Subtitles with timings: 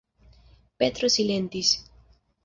[0.83, 1.69] Petro silentis.